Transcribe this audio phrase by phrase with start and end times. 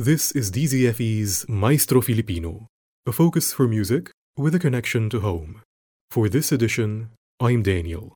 [0.00, 2.68] This is DZFE's Maestro Filipino,
[3.04, 5.60] a focus for music with a connection to home.
[6.12, 7.08] For this edition,
[7.40, 8.14] I'm Daniel.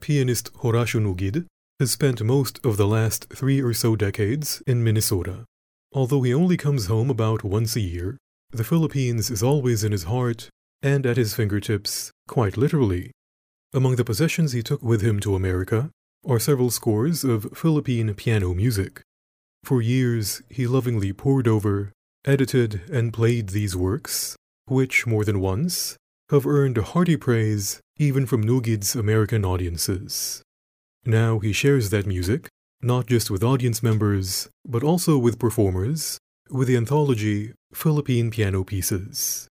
[0.00, 1.44] Pianist Horacio Nuguid
[1.78, 5.44] has spent most of the last three or so decades in Minnesota.
[5.92, 8.16] Although he only comes home about once a year,
[8.50, 10.48] the Philippines is always in his heart
[10.80, 13.10] and at his fingertips, quite literally.
[13.74, 15.90] Among the possessions he took with him to America
[16.26, 19.02] are several scores of Philippine piano music.
[19.64, 21.92] For years, he lovingly pored over,
[22.24, 24.36] edited, and played these works,
[24.66, 25.96] which, more than once,
[26.30, 30.42] have earned hearty praise even from Nuguid's American audiences.
[31.04, 32.48] Now he shares that music,
[32.80, 36.18] not just with audience members, but also with performers,
[36.50, 39.46] with the anthology Philippine Piano Pieces.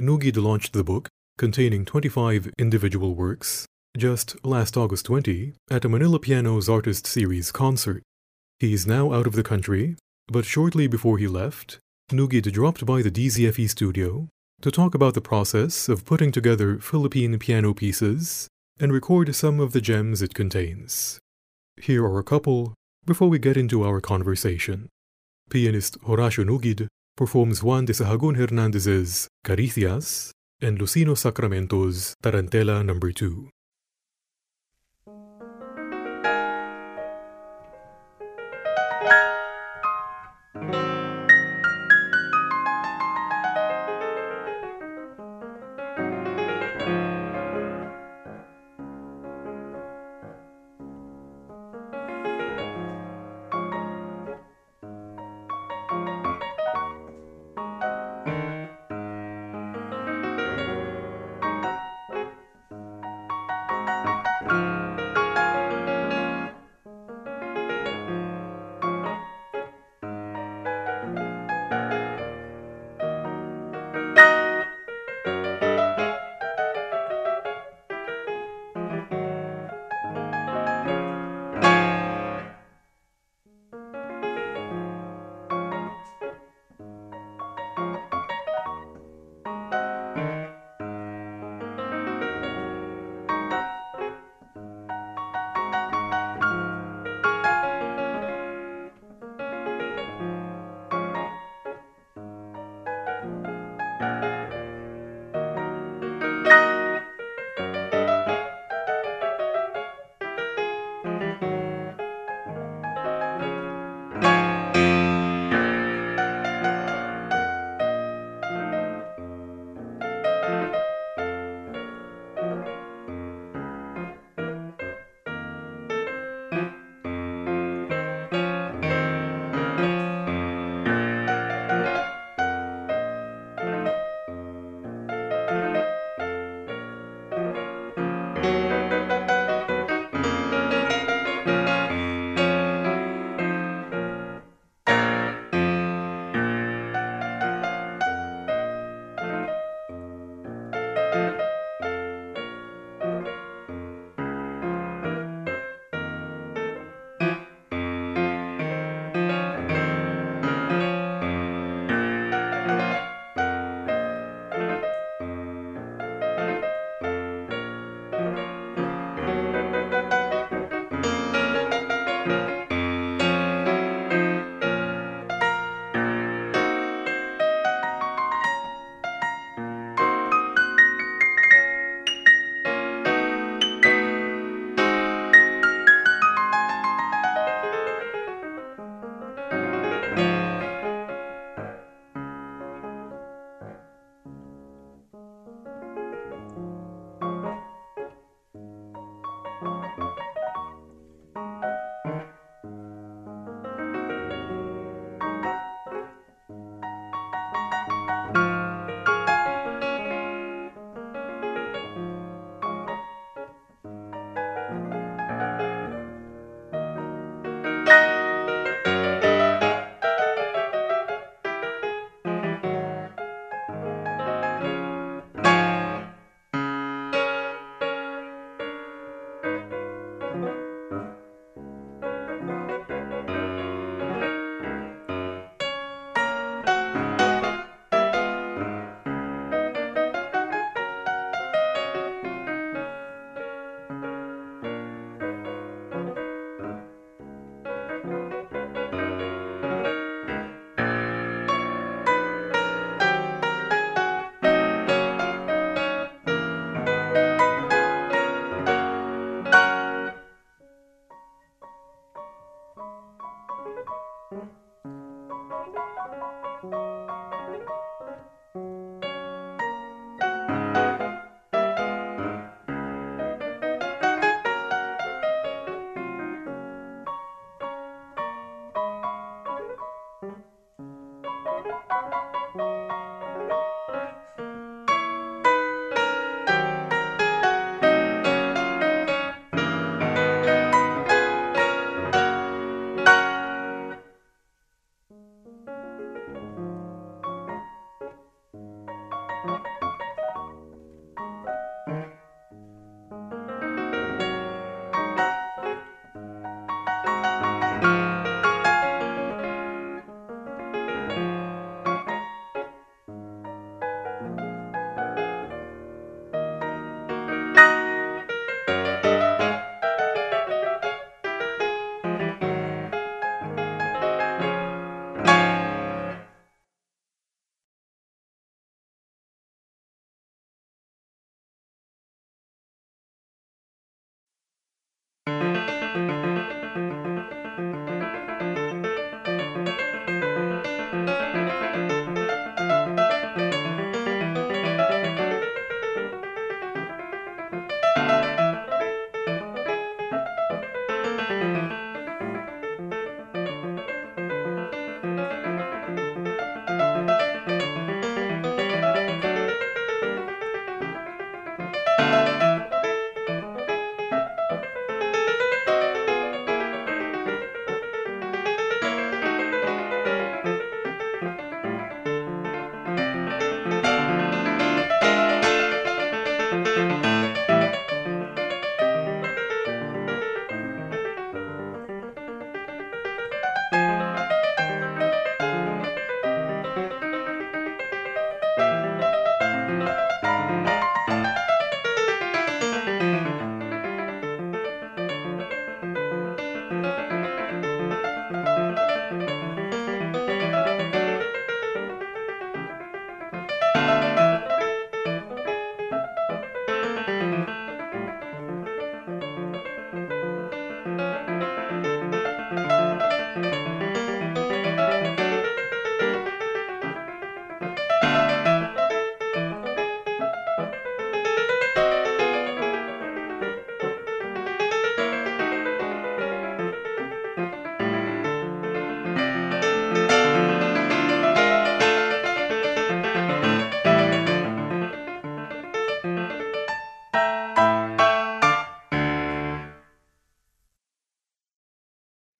[0.00, 6.18] Nuguid launched the book, containing 25 individual works, just last August 20 at a Manila
[6.18, 8.02] Pianos Artist Series concert.
[8.62, 9.96] He is now out of the country,
[10.28, 11.80] but shortly before he left,
[12.12, 14.28] Nuguid dropped by the DZFE studio
[14.60, 18.46] to talk about the process of putting together Philippine piano pieces
[18.78, 21.18] and record some of the gems it contains.
[21.76, 24.88] Here are a couple before we get into our conversation.
[25.50, 32.94] Pianist Horacio Nuguid performs Juan de Sahagun Hernandez's Caricias and Lucino Sacramento's Tarantela No.
[32.96, 33.50] 2.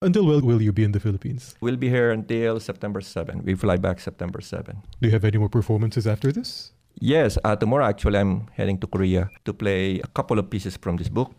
[0.03, 1.55] Until when will you be in the Philippines?
[1.61, 3.45] We'll be here until September 7.
[3.45, 4.83] We fly back September 7.
[5.01, 6.73] Do you have any more performances after this?
[6.99, 10.97] Yes, uh, tomorrow actually I'm heading to Korea to play a couple of pieces from
[10.97, 11.31] this book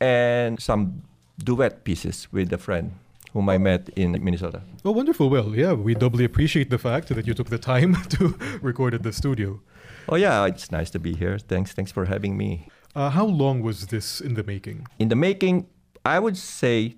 [0.00, 1.02] and some
[1.44, 2.92] duet pieces with a friend
[3.34, 4.62] whom I met in Minnesota.
[4.86, 5.28] Oh, wonderful.
[5.28, 9.02] Well, yeah, we doubly appreciate the fact that you took the time to record at
[9.02, 9.60] the studio.
[10.08, 11.38] Oh yeah, it's nice to be here.
[11.38, 12.68] Thanks, thanks for having me.
[12.94, 14.86] Uh, how long was this in the making?
[14.98, 15.66] In the making,
[16.06, 16.96] I would say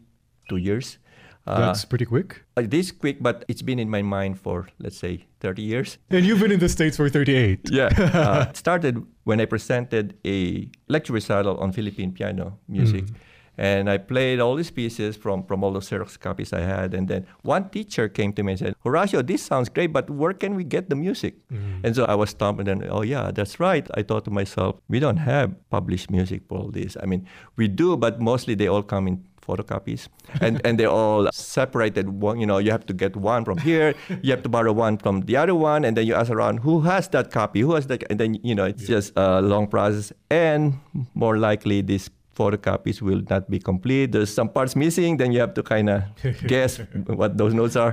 [0.48, 0.98] two years.
[1.46, 2.44] Uh, That's pretty quick.
[2.56, 5.98] It is quick, but it's been in my mind for let's say 30 years.
[6.10, 7.70] And you've been in the States for 38.
[7.70, 7.86] Yeah.
[7.98, 13.04] uh, it started when I presented a lecture recital on Philippine piano music.
[13.04, 13.14] Mm.
[13.60, 16.94] And I played all these pieces from, from all the Xerox copies I had.
[16.94, 20.32] And then one teacher came to me and said, Horacio, this sounds great, but where
[20.32, 21.34] can we get the music?
[21.52, 21.80] Mm.
[21.84, 23.86] And so I was stumped and then, oh, yeah, that's right.
[23.94, 26.96] I thought to myself, we don't have published music for all this.
[27.02, 30.08] I mean, we do, but mostly they all come in photocopies
[30.40, 33.94] and and they're all separated one you know you have to get one from here
[34.22, 36.80] you have to borrow one from the other one and then you ask around who
[36.82, 38.96] has that copy who has that and then you know it's yeah.
[38.96, 40.78] just a long process and
[41.14, 44.12] more likely this photocopies will not be complete.
[44.12, 46.02] There's some parts missing, then you have to kind of
[46.46, 47.92] guess what those notes are.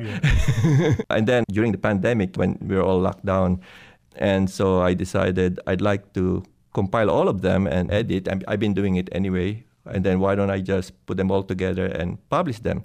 [1.09, 3.59] and then during the pandemic, when we were all locked down,
[4.15, 8.29] and so I decided I'd like to compile all of them and edit.
[8.47, 9.65] I've been doing it anyway.
[9.87, 12.83] And then why don't I just put them all together and publish them?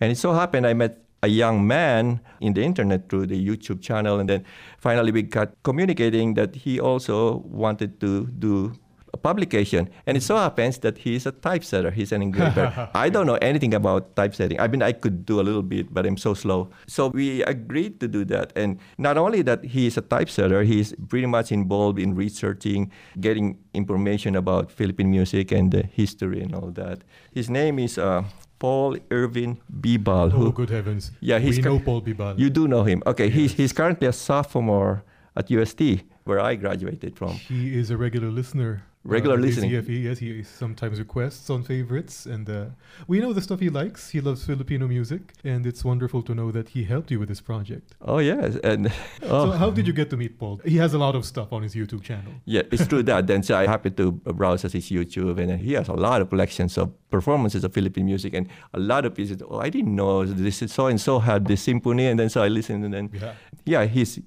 [0.00, 3.80] And it so happened I met a young man in the internet through the YouTube
[3.80, 4.18] channel.
[4.18, 4.44] And then
[4.78, 8.74] finally we got communicating that he also wanted to do
[9.18, 9.88] publication.
[10.06, 12.90] And it so happens that he's a typesetter, he's an engraver.
[12.94, 14.58] I don't know anything about typesetting.
[14.60, 16.70] I mean, I could do a little bit, but I'm so slow.
[16.86, 18.52] So we agreed to do that.
[18.56, 22.90] And not only that he's a typesetter, he's pretty much involved in researching,
[23.20, 27.04] getting information about Philippine music and the history and all that.
[27.32, 28.24] His name is uh,
[28.58, 30.32] Paul Irvin Bibal.
[30.32, 31.10] Oh, good heavens.
[31.20, 32.38] Yeah, he's we know Paul Bibal.
[32.38, 33.02] You do know him.
[33.06, 33.34] Okay, yes.
[33.34, 35.04] he's, he's currently a sophomore
[35.36, 37.32] at UST, where I graduated from.
[37.32, 39.70] He is a regular listener regular uh, listening.
[39.70, 42.66] ZFE, yes, he sometimes requests on favorites, and uh,
[43.06, 44.10] we know the stuff he likes.
[44.10, 47.40] He loves Filipino music, and it's wonderful to know that he helped you with this
[47.40, 47.94] project.
[48.00, 48.92] Oh yes, and
[49.22, 49.46] oh.
[49.46, 50.60] so how did you get to meet Paul?
[50.64, 52.32] He has a lot of stuff on his YouTube channel.
[52.44, 53.26] Yeah, it's true that.
[53.26, 56.78] Then so I happened to browse his YouTube, and he has a lot of collections
[56.78, 59.38] of performances of Philippine music, and a lot of pieces.
[59.48, 62.48] Oh, I didn't know this so and so had this symphony, and then so I
[62.48, 64.18] listened, and then yeah, yeah he's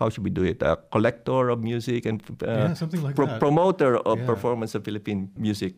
[0.00, 0.62] how should we do it?
[0.62, 3.38] A collector of music and uh, yeah, something like pro- that.
[3.38, 4.26] promoter of yeah.
[4.26, 5.74] performance of Philippine music.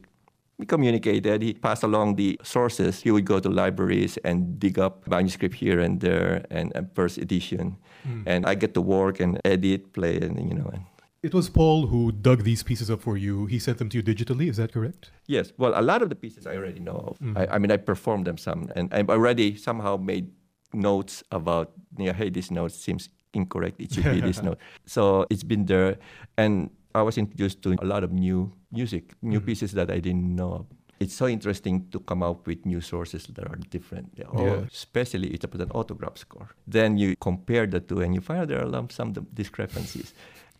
[0.58, 1.42] We communicated.
[1.42, 3.02] He passed along the sources.
[3.02, 7.18] He would go to libraries and dig up manuscript here and there and, and first
[7.18, 7.76] edition.
[8.06, 8.22] Mm.
[8.26, 10.70] And I get to work and edit, play, and you know.
[10.72, 10.84] And
[11.22, 13.46] it was Paul who dug these pieces up for you.
[13.46, 14.48] He sent them to you digitally.
[14.50, 15.10] Is that correct?
[15.26, 15.52] Yes.
[15.56, 17.16] Well, a lot of the pieces I already know.
[17.22, 17.38] Mm.
[17.38, 20.30] I, I, mean, I performed them some, and I've already somehow made
[20.72, 21.72] notes about.
[21.96, 23.80] You know, hey, this note seems incorrect.
[23.80, 24.58] It should be this note.
[24.86, 25.98] So it's been there,
[26.36, 29.46] and I was introduced to a lot of new music, new mm-hmm.
[29.46, 30.66] pieces that I didn't know.
[30.98, 34.10] It's so interesting to come up with new sources that are different.
[34.28, 34.64] Or yeah.
[34.72, 36.50] especially if it's an autograph score.
[36.66, 40.14] Then you compare the two and you find out there are some discrepancies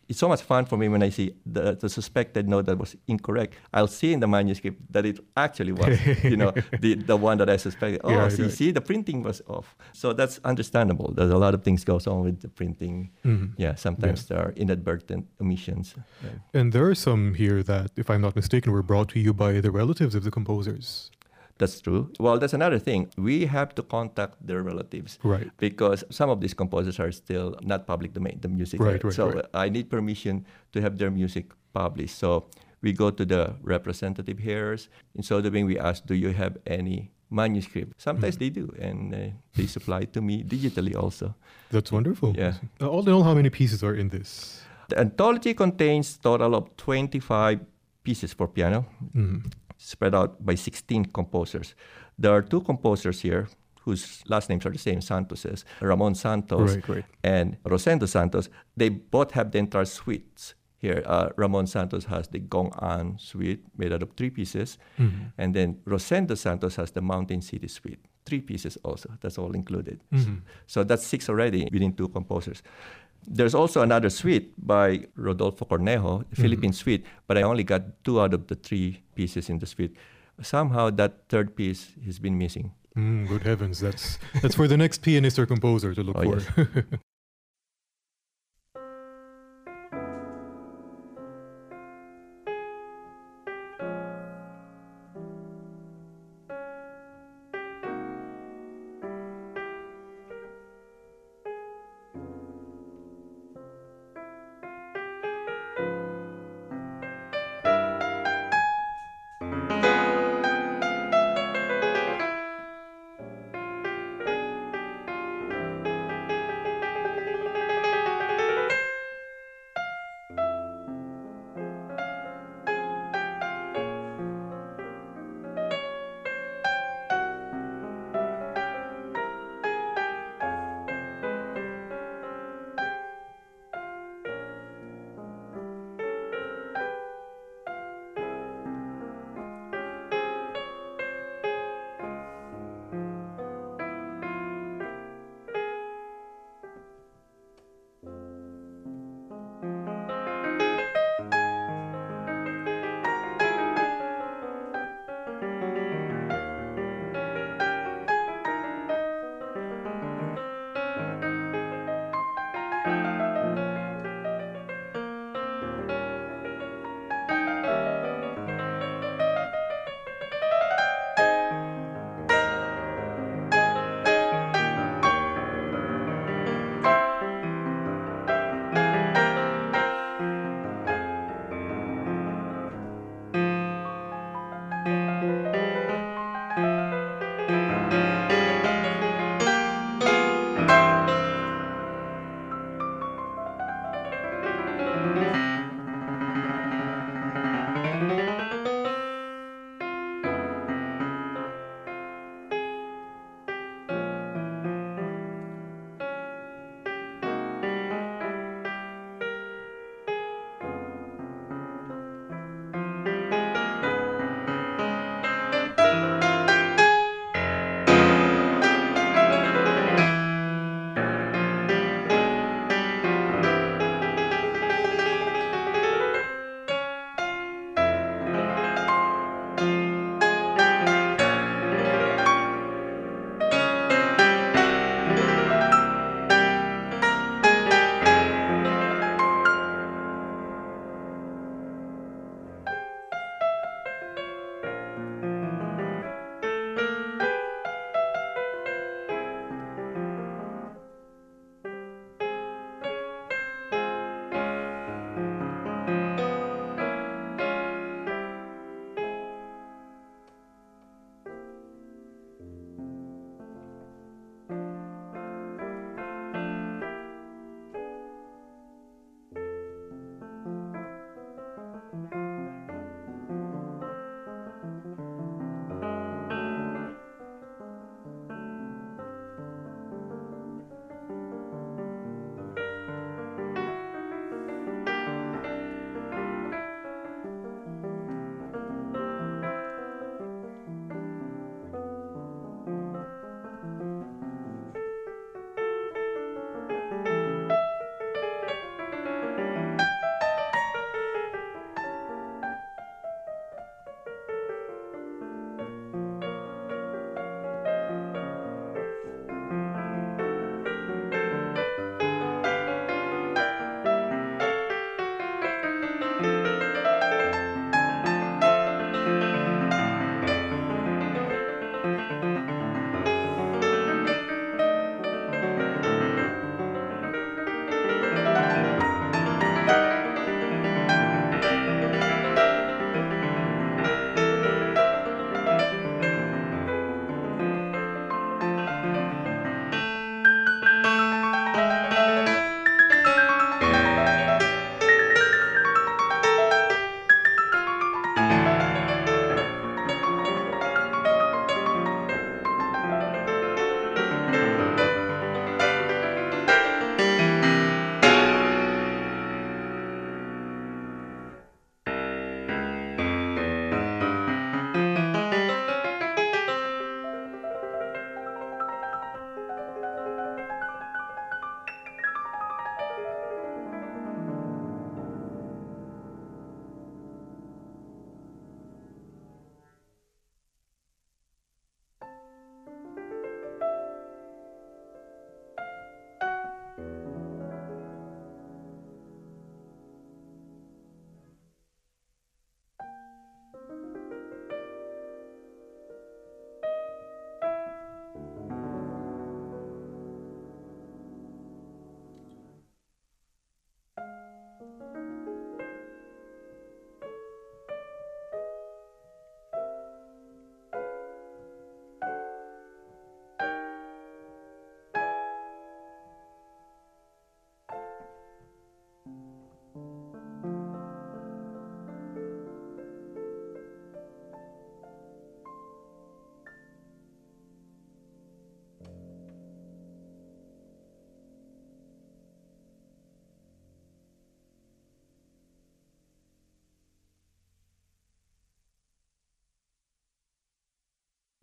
[0.09, 2.95] it's so much fun for me when I see the, the suspected note that was
[3.07, 3.55] incorrect.
[3.73, 7.49] I'll see in the manuscript that it actually was, you know, the, the one that
[7.49, 8.01] I suspected.
[8.03, 8.51] Oh, yeah, see, right.
[8.51, 9.75] see, the printing was off.
[9.93, 11.13] So that's understandable.
[11.13, 13.11] There's a lot of things goes on with the printing.
[13.25, 13.53] Mm-hmm.
[13.57, 14.37] Yeah, sometimes yeah.
[14.37, 15.95] there are inadvertent omissions.
[16.23, 16.29] Yeah.
[16.59, 19.61] And there are some here that, if I'm not mistaken, were brought to you by
[19.61, 21.11] the relatives of the composers.
[21.57, 22.11] That's true.
[22.19, 23.09] Well, that's another thing.
[23.17, 25.19] We have to contact their relatives.
[25.23, 25.49] Right.
[25.57, 28.81] Because some of these composers are still not public domain, the music.
[28.81, 29.45] Right, right, so right.
[29.53, 32.17] I need permission to have their music published.
[32.17, 32.47] So
[32.81, 34.89] we go to the representative heirs.
[35.15, 38.01] In so doing, we ask, do you have any manuscript?
[38.01, 39.17] Sometimes mm they do, and uh,
[39.55, 41.35] they supply to me digitally also.
[41.71, 42.35] That's wonderful.
[42.35, 42.53] Yeah.
[42.81, 44.61] Uh, all in all, how many pieces are in this?
[44.89, 47.59] The anthology contains total of 25
[48.03, 48.85] pieces for piano.
[49.15, 49.43] mm
[49.83, 51.75] spread out by 16 composers.
[52.17, 53.47] There are two composers here
[53.81, 57.05] whose last names are the same, Santoses, Ramon Santos right, right.
[57.23, 58.49] and Rosendo Santos.
[58.77, 61.03] They both have the entire suites here.
[61.05, 65.25] Uh, Ramon Santos has the Gong An suite made out of three pieces, mm-hmm.
[65.37, 69.09] and then Rosendo Santos has the Mountain City suite, three pieces also.
[69.19, 69.99] That's all included.
[70.13, 70.35] Mm-hmm.
[70.65, 72.63] So that's six already within two composers.
[73.27, 76.41] There's also another suite by Rodolfo Cornejo, mm-hmm.
[76.41, 79.95] Philippine suite, but I only got two out of the three pieces in the suite.
[80.41, 82.71] Somehow that third piece has been missing.
[82.97, 86.61] Mm, good heavens, that's that's for the next pianist or composer to look oh, for.
[86.61, 86.83] Yes.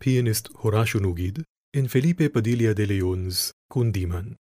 [0.01, 4.35] pianist Horacio Nuguid, and Felipe Padilla de Leon's Kundiman,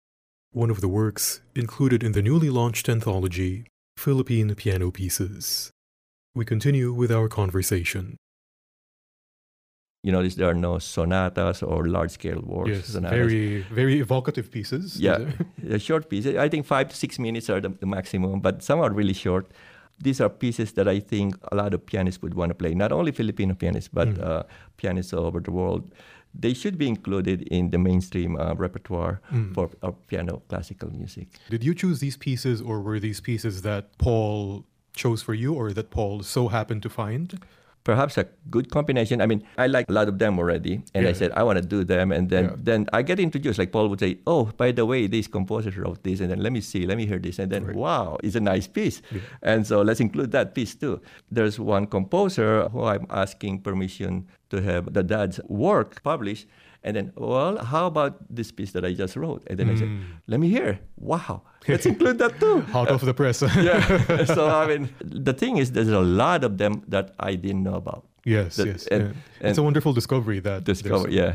[0.52, 3.66] one of the works included in the newly launched anthology
[3.98, 5.70] Philippine Piano Pieces.
[6.34, 8.16] We continue with our conversation.
[10.04, 12.70] You notice there are no sonatas or large scale works.
[12.70, 13.18] Yes, sonatas.
[13.18, 15.00] very, very evocative pieces.
[15.00, 15.28] Yeah,
[15.78, 16.36] short pieces.
[16.36, 19.50] I think five to six minutes are the, the maximum, but some are really short.
[20.00, 22.74] These are pieces that I think a lot of pianists would want to play.
[22.74, 24.22] Not only Filipino pianists, but Mm.
[24.22, 24.42] uh,
[24.76, 25.82] pianists all over the world.
[26.40, 29.54] They should be included in the mainstream uh, repertoire Mm.
[29.54, 31.26] for uh, piano classical music.
[31.50, 35.72] Did you choose these pieces, or were these pieces that Paul chose for you, or
[35.72, 37.38] that Paul so happened to find?
[37.88, 39.22] Perhaps a good combination.
[39.22, 41.64] I mean, I like a lot of them already, and I said I want to
[41.64, 42.56] do them, and then Yeah.
[42.68, 43.56] then I get introduced.
[43.58, 46.52] Like Paul would say, "Oh, by the way, this composer wrote this," and then let
[46.52, 47.74] me see, let me hear this, and then Right.
[47.84, 49.24] wow, it's a nice piece, Yeah.
[49.40, 51.00] and so let's include that piece too.
[51.32, 56.46] There's one composer who I'm asking permission to have the dad's work published.
[56.84, 59.42] And then, well, how about this piece that I just wrote?
[59.48, 60.00] And then I said, Mm.
[60.28, 60.78] let me hear.
[60.96, 62.60] Wow, let's include that too.
[62.72, 63.42] Hot off the press.
[63.56, 64.24] yeah.
[64.36, 67.74] so I mean, the thing is, there's a lot of them that I didn't know
[67.74, 68.04] about.
[68.24, 68.86] Yes, That- yes.
[68.86, 69.48] and- yeah.
[69.48, 71.32] it's a wonderful discovery that there's Discover- so- yeah.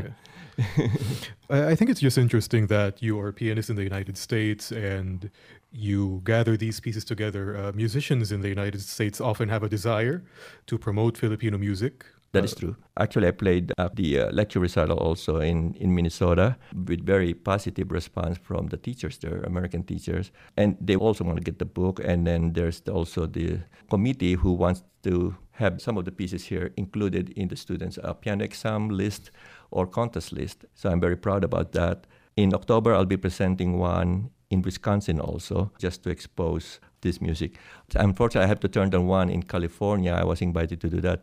[1.49, 4.71] I I think it's just interesting that you are a pianist in the United States
[4.71, 5.29] and
[5.71, 7.43] you gather these pieces together.
[7.57, 10.21] Uh, musicians in the United States often have a desire
[10.67, 12.05] to promote Filipino music.
[12.33, 12.75] That Uh, is true.
[12.97, 17.91] Actually, I played at the uh, lecture recital also in, in Minnesota with very positive
[17.91, 20.31] response from the teachers there, American teachers.
[20.57, 21.99] And they also want to get the book.
[22.03, 26.71] And then there's also the committee who wants to have some of the pieces here
[26.75, 29.31] included in the students' uh, piano exam list
[29.69, 30.65] or contest list.
[30.73, 32.07] So I'm very proud about that.
[32.35, 37.57] In October, I'll be presenting one in Wisconsin also, just to expose this music.
[37.95, 40.13] Unfortunately, I have to turn down one in California.
[40.13, 41.21] I was invited to do that.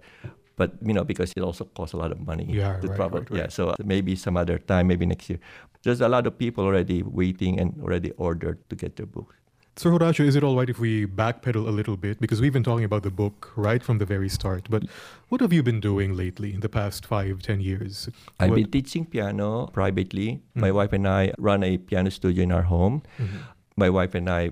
[0.61, 3.21] But you know, because it also costs a lot of money Yeah, to right, travel.
[3.21, 3.41] right, right.
[3.45, 5.39] Yeah, so maybe some other time, maybe next year.
[5.85, 9.35] There's a lot of people already waiting and already ordered to get their book.
[9.83, 12.21] Sir Horacio, is it all right if we backpedal a little bit?
[12.25, 14.67] Because we've been talking about the book right from the very start.
[14.69, 14.83] But
[15.31, 18.11] what have you been doing lately in the past five, ten years?
[18.39, 20.29] I've What- been teaching piano privately.
[20.55, 20.61] Mm.
[20.67, 23.01] My wife and I run a piano studio in our home.
[23.19, 23.41] Mhm.
[23.85, 24.51] My wife and I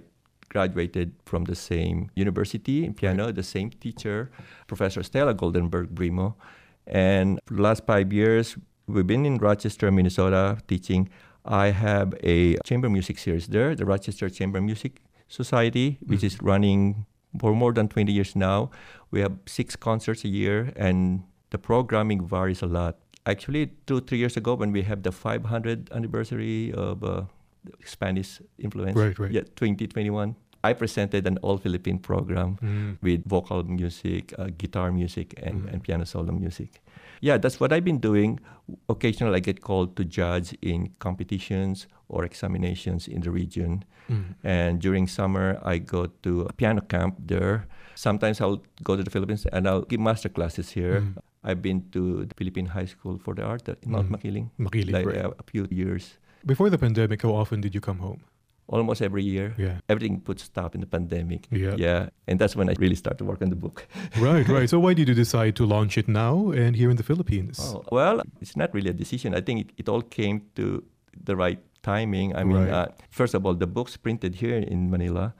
[0.48, 4.30] graduated from the same university in piano, the same teacher,
[4.66, 6.34] Professor Stella Goldenberg Brimo.
[6.86, 8.56] And for the last five years,
[8.86, 11.08] we've been in Rochester, Minnesota, teaching.
[11.44, 16.24] I have a chamber music series there, the Rochester Chamber Music Society, which Mhm.
[16.26, 17.06] is running
[17.40, 18.70] for more than 20 years now.
[19.10, 22.96] We have six concerts a year, and the programming varies a lot.
[23.26, 27.24] Actually, two, three years ago, when we have the 500 anniversary of uh,
[27.84, 29.30] Spanish influence, Right, right.
[29.32, 32.98] yeah, 2021, I presented an all Philippine program Mm.
[33.02, 35.72] with vocal music, uh, guitar music, and, Mhm.
[35.72, 36.82] and piano solo music.
[37.20, 38.38] Yeah, that's what I've been doing.
[38.88, 43.84] Occasionally, I get called to judge in competitions or examinations in the region.
[44.08, 44.34] Mm.
[44.44, 47.66] And during summer, I go to a piano camp there.
[47.94, 51.00] Sometimes I'll go to the Philippines and I'll give master classes here.
[51.00, 51.16] Mm.
[51.44, 54.14] I've been to the Philippine High School for the Art in Mount Mm.
[54.16, 55.24] Makiling, Makiling, like right.
[55.24, 58.22] uh, a few years, Before the pandemic, how often did you come home?
[58.68, 59.54] almost every year.
[59.56, 59.80] Yeah.
[59.88, 61.46] Everything put stop in the pandemic.
[61.50, 61.74] Yeah.
[61.76, 63.86] Yeah, and that's when I really start to work on the book.
[64.18, 64.68] right, right.
[64.68, 67.58] So why did you decide to launch it now and here in the Philippines?
[67.60, 69.34] Oh, well, it's not really a decision.
[69.34, 70.84] I think it, it all came to
[71.24, 72.36] the right timing.
[72.36, 72.70] I mean, Right.
[72.70, 75.34] uh, first of all, the book's printed here in Manila.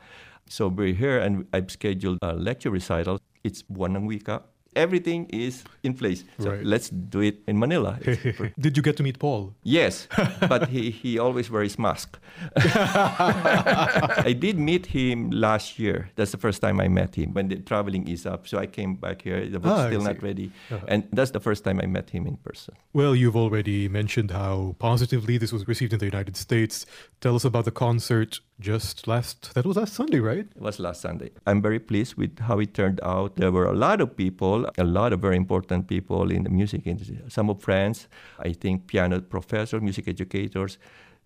[0.48, 3.20] So we're here and I've scheduled a lecture recital.
[3.44, 4.54] It's one week up.
[4.76, 6.24] Everything is in place.
[6.38, 6.64] So Right.
[6.64, 7.98] let's do it in Manila.
[8.58, 9.54] Did you get to meet Paul?
[9.64, 10.06] yes,
[10.48, 12.18] but he, he always wears mask.
[12.56, 16.10] I did meet him last year.
[16.16, 18.46] That's the first time I met him when the traveling is up.
[18.46, 19.48] So I came back here.
[19.48, 20.50] The book's Ah, still not ready.
[20.70, 20.84] Uh-huh.
[20.88, 22.74] And that's the first time I met him in person.
[22.92, 26.86] Well, you've already mentioned how positively this was received in the United States.
[27.20, 30.46] Tell us about the concert just last, that was last Sunday, right?
[30.56, 31.30] It was last Sunday.
[31.46, 33.36] I'm very pleased with how it turned out.
[33.36, 36.86] There were a lot of people, a lot of very important people in the music
[36.86, 37.18] industry.
[37.28, 40.78] Some of friends, I think piano professors, music educators,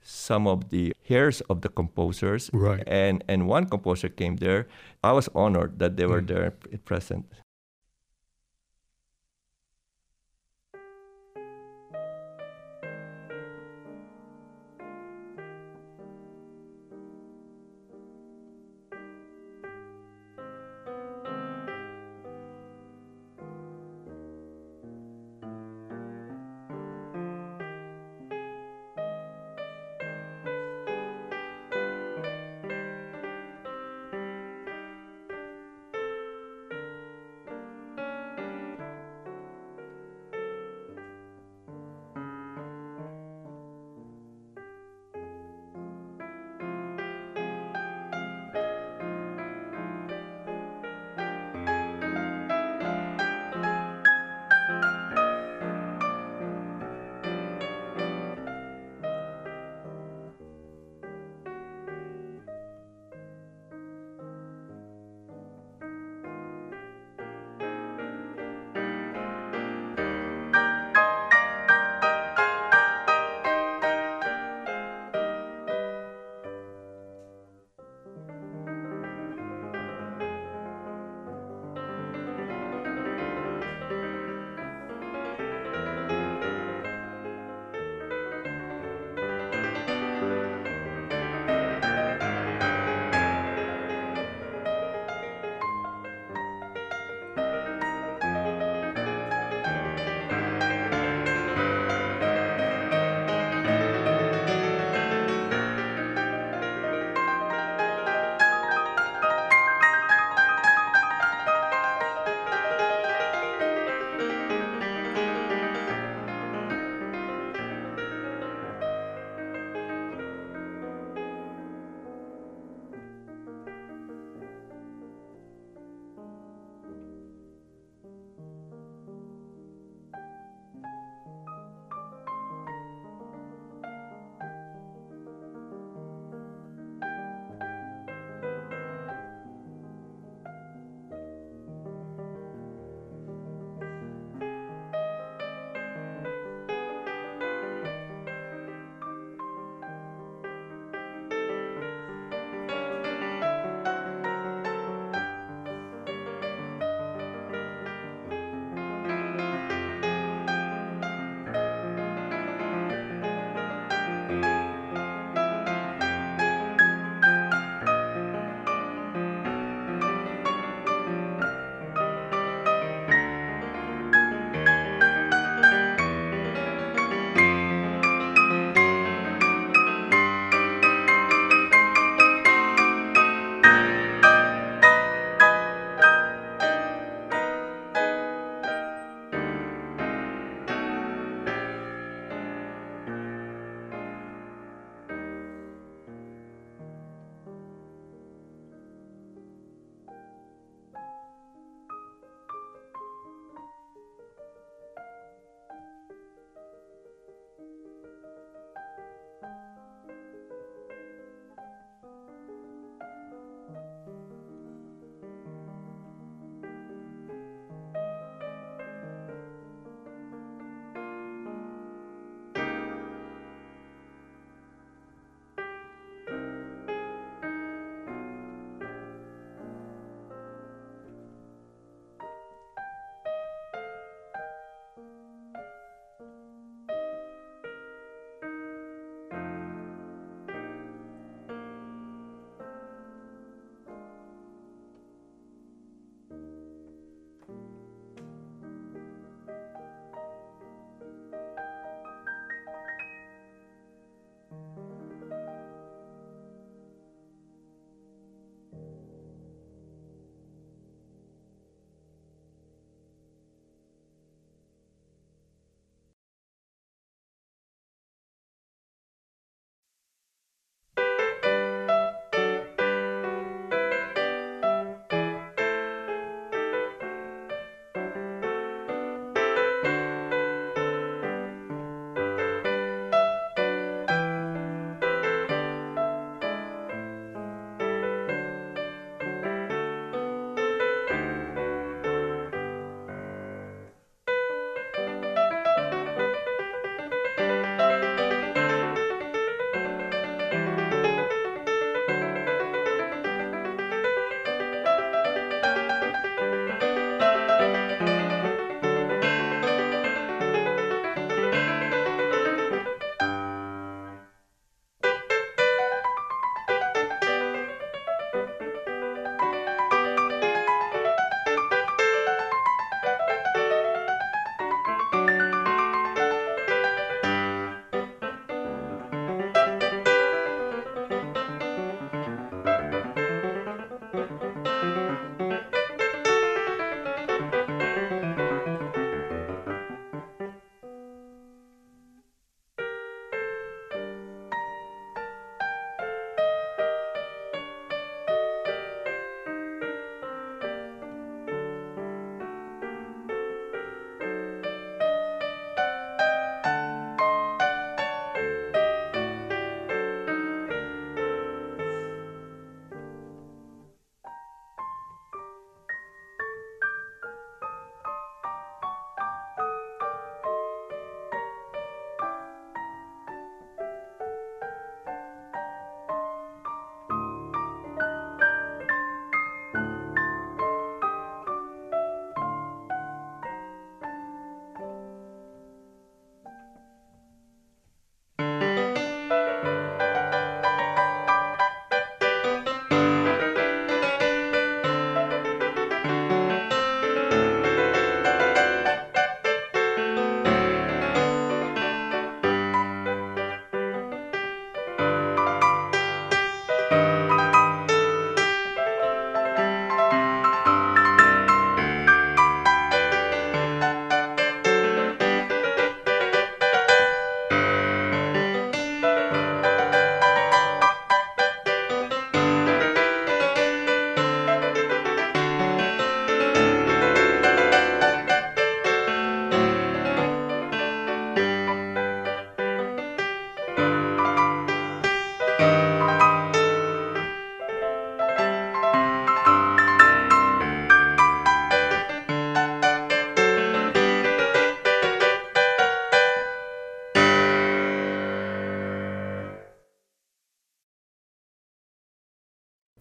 [0.04, 2.50] some of the heirs of the composers.
[2.52, 2.82] Right.
[2.86, 4.66] And, and one composer came there.
[5.04, 6.26] I was honored that they were Mm.
[6.28, 6.50] there
[6.84, 7.24] present.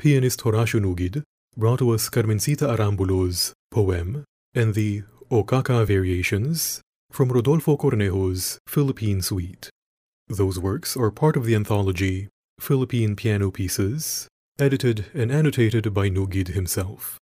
[0.01, 1.21] Pianist Horacio Nuguid
[1.55, 4.23] brought to us Carmencita Arambulo's poem
[4.55, 9.69] and the Okaka Variations from Rodolfo Cornejo's Philippine Suite.
[10.27, 14.27] Those works are part of the anthology Philippine Piano Pieces,
[14.59, 17.19] edited and annotated by Nuguid himself.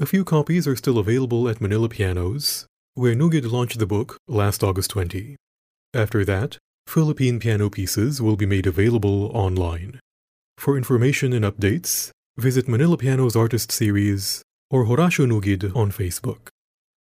[0.00, 4.64] A few copies are still available at Manila Pianos, where Nuguid launched the book last
[4.64, 5.36] August 20.
[5.92, 6.56] After that,
[6.86, 10.00] Philippine piano pieces will be made available online.
[10.58, 16.48] For information and updates, visit Manila Piano's Artist Series or Horacio Nuguid on Facebook.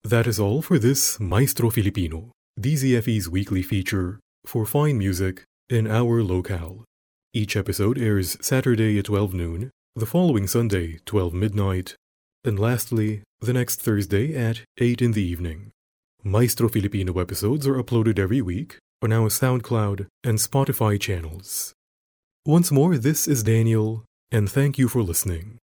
[0.03, 6.23] That is all for this Maestro Filipino, DZFE's weekly feature for fine music in our
[6.23, 6.85] locale.
[7.33, 11.95] Each episode airs Saturday at 12 noon, the following Sunday, 12 midnight,
[12.43, 15.71] and lastly, the next Thursday at 8 in the evening.
[16.23, 21.73] Maestro Filipino episodes are uploaded every week on our SoundCloud and Spotify channels.
[22.49, 25.59] Once more, this is Daniel, and thank you for listening.